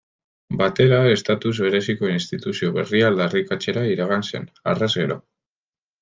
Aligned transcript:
Batera 0.59 1.01
estatus 1.15 1.51
bereziko 1.65 2.09
instituzio 2.13 2.71
berria 2.77 3.05
aldarrikatzera 3.13 3.83
iragan 3.93 4.25
zen, 4.31 4.47
harrez 4.73 4.89
gero. 4.95 5.19